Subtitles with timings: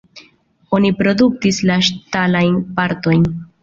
[0.77, 3.35] Oni produktis la ŝtalajn partojn.